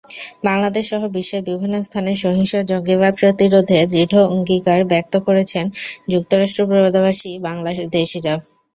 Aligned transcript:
বাংলাদেশসহ 0.45 1.01
বিশ্বের 1.15 1.41
বিভিন্ন 1.49 1.75
স্থানে 1.81 2.11
সহিংস 2.23 2.53
জঙ্গিবাদ 2.69 3.13
প্রতিরোধে 3.21 3.77
দৃঢ় 3.93 4.13
অঙ্গীকার 4.27 4.79
ব্যক্ত 4.91 5.13
করেছেন 5.27 5.65
যুক্তরাষ্ট্রপ্রবাসী 6.13 7.31
বাংলাদেশিরা। 7.47 8.33